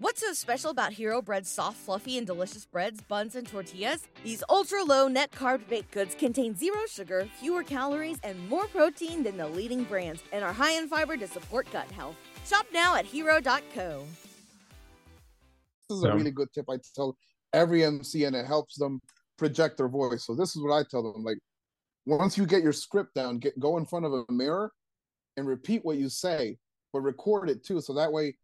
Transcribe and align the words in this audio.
What's 0.00 0.22
so 0.22 0.32
special 0.32 0.70
about 0.70 0.94
Hero 0.94 1.20
Bread's 1.20 1.50
soft, 1.50 1.76
fluffy, 1.76 2.16
and 2.16 2.26
delicious 2.26 2.64
breads, 2.64 3.02
buns, 3.02 3.34
and 3.34 3.46
tortillas? 3.46 4.08
These 4.24 4.42
ultra 4.48 4.82
low 4.82 5.08
net 5.08 5.30
carb 5.30 5.68
baked 5.68 5.90
goods 5.90 6.14
contain 6.14 6.56
zero 6.56 6.86
sugar, 6.88 7.28
fewer 7.38 7.62
calories, 7.62 8.18
and 8.22 8.48
more 8.48 8.66
protein 8.68 9.22
than 9.22 9.36
the 9.36 9.46
leading 9.46 9.84
brands, 9.84 10.22
and 10.32 10.42
are 10.42 10.54
high 10.54 10.72
in 10.72 10.88
fiber 10.88 11.18
to 11.18 11.26
support 11.26 11.70
gut 11.70 11.90
health. 11.90 12.16
Shop 12.46 12.64
now 12.72 12.96
at 12.96 13.04
hero.co. 13.04 14.06
This 15.90 15.98
is 15.98 16.02
a 16.02 16.14
really 16.14 16.30
good 16.30 16.48
tip 16.54 16.64
I 16.70 16.78
tell 16.96 17.18
every 17.52 17.84
MC, 17.84 18.24
and 18.24 18.34
it 18.34 18.46
helps 18.46 18.78
them 18.78 19.02
project 19.36 19.76
their 19.76 19.88
voice. 19.88 20.24
So 20.24 20.34
this 20.34 20.56
is 20.56 20.62
what 20.62 20.74
I 20.74 20.82
tell 20.90 21.12
them: 21.12 21.24
like, 21.24 21.36
once 22.06 22.38
you 22.38 22.46
get 22.46 22.62
your 22.62 22.72
script 22.72 23.12
down, 23.14 23.36
get 23.36 23.60
go 23.60 23.76
in 23.76 23.84
front 23.84 24.06
of 24.06 24.14
a 24.14 24.32
mirror 24.32 24.72
and 25.36 25.46
repeat 25.46 25.84
what 25.84 25.98
you 25.98 26.08
say, 26.08 26.56
but 26.90 27.00
record 27.00 27.50
it 27.50 27.62
too, 27.62 27.82
so 27.82 27.92
that 27.92 28.10
way 28.10 28.34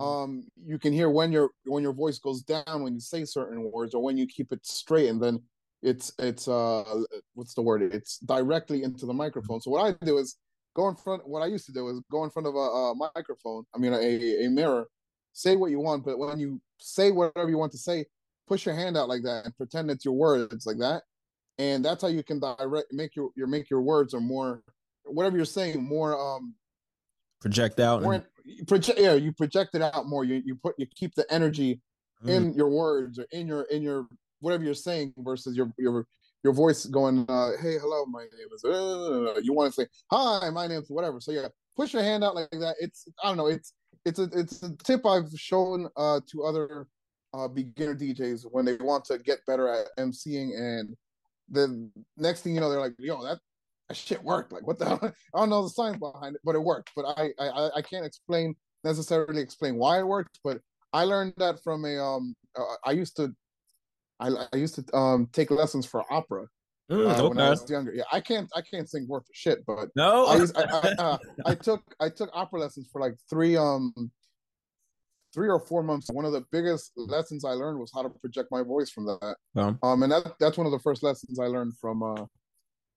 um 0.00 0.46
you 0.56 0.78
can 0.78 0.92
hear 0.92 1.10
when 1.10 1.30
your 1.32 1.50
when 1.66 1.82
your 1.82 1.92
voice 1.92 2.18
goes 2.18 2.42
down 2.42 2.82
when 2.82 2.94
you 2.94 3.00
say 3.00 3.24
certain 3.24 3.70
words 3.70 3.94
or 3.94 4.02
when 4.02 4.16
you 4.16 4.26
keep 4.26 4.50
it 4.52 4.64
straight 4.66 5.08
and 5.08 5.22
then 5.22 5.40
it's 5.82 6.12
it's 6.18 6.48
uh 6.48 7.02
what's 7.34 7.54
the 7.54 7.62
word? 7.62 7.82
It's 7.82 8.18
directly 8.18 8.82
into 8.82 9.04
the 9.06 9.12
microphone. 9.12 9.60
So 9.60 9.70
what 9.70 9.84
i 9.84 10.04
do 10.04 10.18
is 10.18 10.36
go 10.74 10.88
in 10.88 10.96
front 10.96 11.26
what 11.28 11.42
i 11.42 11.46
used 11.46 11.66
to 11.66 11.72
do 11.72 11.88
is 11.88 12.00
go 12.10 12.24
in 12.24 12.30
front 12.30 12.48
of 12.48 12.54
a, 12.54 12.58
a 12.58 12.94
microphone 12.94 13.62
i 13.74 13.78
mean 13.78 13.92
a, 13.92 14.46
a 14.46 14.48
mirror 14.48 14.88
say 15.32 15.54
what 15.54 15.70
you 15.70 15.78
want 15.78 16.04
but 16.04 16.18
when 16.18 16.40
you 16.40 16.60
say 16.78 17.10
whatever 17.12 17.48
you 17.48 17.58
want 17.58 17.70
to 17.70 17.78
say 17.78 18.04
push 18.46 18.66
your 18.66 18.74
hand 18.74 18.96
out 18.96 19.08
like 19.08 19.22
that 19.22 19.44
and 19.44 19.56
pretend 19.56 19.90
it's 19.90 20.04
your 20.04 20.14
words 20.14 20.66
like 20.66 20.78
that. 20.78 21.02
And 21.58 21.84
that's 21.84 22.02
how 22.02 22.08
you 22.08 22.22
can 22.22 22.40
direct 22.40 22.92
make 22.92 23.14
your 23.16 23.30
your 23.36 23.46
make 23.46 23.70
your 23.70 23.82
words 23.82 24.14
or 24.14 24.20
more 24.20 24.62
whatever 25.04 25.36
you're 25.36 25.46
saying 25.46 25.82
more 25.82 26.18
um 26.18 26.54
project 27.40 27.78
out 27.80 28.02
more, 28.02 28.14
and- 28.14 28.24
you 28.44 28.64
project 28.64 28.98
yeah 28.98 29.14
you 29.14 29.32
project 29.32 29.74
it 29.74 29.82
out 29.82 30.06
more. 30.06 30.24
You 30.24 30.42
you 30.44 30.54
put 30.56 30.74
you 30.78 30.86
keep 30.94 31.14
the 31.14 31.26
energy 31.32 31.80
mm. 32.24 32.30
in 32.30 32.54
your 32.54 32.68
words 32.68 33.18
or 33.18 33.26
in 33.32 33.46
your 33.46 33.62
in 33.64 33.82
your 33.82 34.06
whatever 34.40 34.64
you're 34.64 34.74
saying 34.74 35.14
versus 35.18 35.56
your 35.56 35.72
your 35.78 36.06
your 36.42 36.52
voice 36.52 36.84
going 36.84 37.24
uh 37.28 37.52
hey 37.60 37.78
hello 37.78 38.04
my 38.04 38.22
name 38.22 38.48
is 38.54 38.64
uh, 38.64 39.40
you 39.42 39.54
want 39.54 39.72
to 39.72 39.82
say 39.82 39.88
hi 40.10 40.50
my 40.50 40.66
name's 40.66 40.90
whatever. 40.90 41.20
So 41.20 41.32
yeah 41.32 41.48
push 41.76 41.92
your 41.92 42.02
hand 42.02 42.22
out 42.22 42.34
like 42.34 42.50
that. 42.50 42.76
It's 42.80 43.08
i 43.22 43.28
don't 43.28 43.36
know 43.36 43.46
it's 43.46 43.72
it's 44.04 44.18
a 44.18 44.28
it's 44.32 44.62
a 44.62 44.76
tip 44.76 45.06
i've 45.06 45.30
shown 45.34 45.88
uh 45.96 46.20
to 46.30 46.44
other 46.44 46.86
uh 47.32 47.48
beginner 47.48 47.94
djs 47.94 48.44
when 48.50 48.64
they 48.64 48.76
want 48.76 49.04
to 49.04 49.18
get 49.18 49.38
better 49.46 49.68
at 49.68 49.86
emceeing 49.98 50.50
and 50.56 50.94
the 51.50 51.90
next 52.16 52.42
thing 52.42 52.54
you 52.54 52.60
know 52.60 52.70
they're 52.70 52.80
like 52.80 52.94
yo 52.98 53.22
that 53.22 53.38
that 53.88 53.96
shit 53.96 54.22
worked. 54.22 54.52
Like 54.52 54.66
what 54.66 54.78
the 54.78 54.86
hell? 54.86 55.00
I 55.34 55.38
don't 55.38 55.50
know 55.50 55.62
the 55.62 55.70
science 55.70 55.98
behind 55.98 56.36
it, 56.36 56.40
but 56.44 56.54
it 56.54 56.62
worked. 56.62 56.90
But 56.96 57.06
I 57.16 57.30
I 57.38 57.70
I 57.76 57.82
can't 57.82 58.06
explain 58.06 58.54
necessarily 58.82 59.40
explain 59.40 59.76
why 59.76 59.98
it 59.98 60.06
worked. 60.06 60.40
But 60.42 60.60
I 60.92 61.04
learned 61.04 61.34
that 61.38 61.62
from 61.62 61.84
a 61.84 62.02
um 62.02 62.34
uh, 62.56 62.76
I 62.84 62.92
used 62.92 63.16
to 63.16 63.34
I 64.20 64.30
I 64.52 64.56
used 64.56 64.76
to 64.76 64.96
um 64.96 65.28
take 65.32 65.50
lessons 65.50 65.86
for 65.86 66.04
opera. 66.10 66.46
Mm, 66.90 67.06
uh, 67.06 67.12
okay. 67.12 67.28
when 67.28 67.40
I 67.40 67.50
was 67.50 67.68
younger, 67.70 67.94
yeah, 67.94 68.04
I 68.12 68.20
can't, 68.20 68.46
I 68.54 68.60
can't 68.60 68.88
sing 68.88 69.06
worth 69.08 69.22
a 69.22 69.32
shit, 69.32 69.64
but 69.66 69.88
no, 69.96 70.26
I, 70.26 70.36
used, 70.36 70.54
I, 70.54 70.64
I, 70.64 70.88
uh, 70.98 71.18
I 71.46 71.54
took, 71.54 71.82
I 71.98 72.10
took 72.10 72.28
opera 72.34 72.60
lessons 72.60 72.90
for 72.92 73.00
like 73.00 73.14
three, 73.30 73.56
um, 73.56 73.94
three 75.32 75.48
or 75.48 75.58
four 75.58 75.82
months. 75.82 76.10
One 76.12 76.26
of 76.26 76.32
the 76.32 76.44
biggest 76.52 76.92
lessons 76.96 77.42
I 77.42 77.52
learned 77.52 77.78
was 77.78 77.90
how 77.94 78.02
to 78.02 78.10
project 78.10 78.48
my 78.50 78.62
voice 78.62 78.90
from 78.90 79.06
that. 79.06 79.36
Yeah. 79.54 79.72
Um, 79.82 80.02
and 80.02 80.12
that, 80.12 80.34
that's 80.38 80.58
one 80.58 80.66
of 80.66 80.72
the 80.72 80.78
first 80.78 81.02
lessons 81.02 81.38
I 81.38 81.46
learned 81.46 81.72
from, 81.80 82.02
uh, 82.02 82.26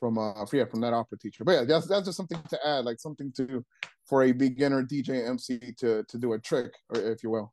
from 0.00 0.18
uh 0.18 0.32
yeah 0.52 0.64
from 0.64 0.80
that 0.80 0.92
opera 0.92 1.18
teacher. 1.18 1.44
But 1.44 1.52
yeah 1.52 1.64
that's 1.64 1.86
that's 1.86 2.06
just 2.06 2.16
something 2.16 2.40
to 2.48 2.66
add 2.66 2.84
like 2.84 2.98
something 2.98 3.30
to 3.36 3.64
for 4.04 4.24
a 4.24 4.32
beginner 4.32 4.82
dj 4.82 5.28
mc 5.28 5.60
to 5.78 6.02
to 6.02 6.18
do 6.18 6.32
a 6.32 6.38
trick 6.38 6.72
or 6.88 7.00
if 7.00 7.22
you 7.22 7.30
will. 7.30 7.52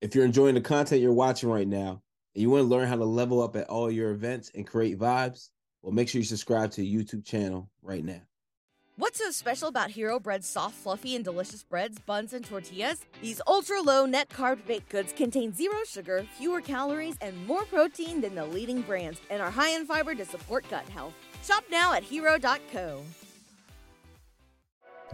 If 0.00 0.14
you're 0.14 0.24
enjoying 0.24 0.54
the 0.54 0.62
content 0.62 1.02
you're 1.02 1.12
watching 1.12 1.50
right 1.50 1.68
now 1.68 2.02
and 2.34 2.42
you 2.42 2.50
want 2.50 2.62
to 2.62 2.68
learn 2.68 2.88
how 2.88 2.96
to 2.96 3.04
level 3.04 3.42
up 3.42 3.54
at 3.54 3.68
all 3.68 3.90
your 3.90 4.10
events 4.10 4.50
and 4.54 4.66
create 4.66 4.98
vibes 4.98 5.50
well 5.82 5.92
make 5.92 6.08
sure 6.08 6.20
you 6.20 6.24
subscribe 6.24 6.70
to 6.70 6.80
the 6.80 6.94
youtube 6.94 7.24
channel 7.24 7.68
right 7.82 8.04
now 8.04 8.20
What's 9.00 9.18
so 9.18 9.30
special 9.30 9.68
about 9.68 9.88
Hero 9.88 10.20
Bread's 10.20 10.46
soft, 10.46 10.74
fluffy, 10.74 11.16
and 11.16 11.24
delicious 11.24 11.62
breads, 11.62 11.98
buns, 12.00 12.34
and 12.34 12.44
tortillas? 12.44 13.06
These 13.22 13.40
ultra 13.46 13.80
low 13.80 14.04
net 14.04 14.28
carb 14.28 14.66
baked 14.66 14.90
goods 14.90 15.14
contain 15.14 15.54
zero 15.54 15.78
sugar, 15.86 16.26
fewer 16.36 16.60
calories, 16.60 17.16
and 17.22 17.46
more 17.46 17.64
protein 17.64 18.20
than 18.20 18.34
the 18.34 18.44
leading 18.44 18.82
brands, 18.82 19.18
and 19.30 19.40
are 19.40 19.50
high 19.50 19.70
in 19.70 19.86
fiber 19.86 20.14
to 20.14 20.26
support 20.26 20.68
gut 20.68 20.86
health. 20.90 21.14
Shop 21.42 21.64
now 21.70 21.94
at 21.94 22.02
hero.co. 22.02 23.00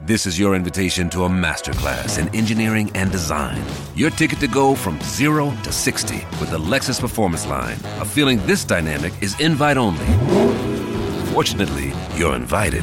This 0.01 0.27
is 0.27 0.37
your 0.37 0.57
invitation 0.57 1.09
to 1.11 1.23
a 1.23 1.29
masterclass 1.29 2.19
in 2.19 2.35
engineering 2.35 2.91
and 2.97 3.13
design. 3.13 3.63
Your 3.95 4.11
ticket 4.11 4.41
to 4.41 4.49
go 4.49 4.75
from 4.75 5.01
zero 5.03 5.57
to 5.63 5.71
60 5.71 6.17
with 6.41 6.51
the 6.51 6.59
Lexus 6.59 6.99
Performance 6.99 7.47
Line. 7.47 7.79
A 8.01 8.05
feeling 8.05 8.45
this 8.47 8.65
dynamic 8.65 9.13
is 9.23 9.39
invite 9.39 9.77
only. 9.77 10.07
Fortunately, 11.33 11.93
you're 12.17 12.35
invited. 12.35 12.83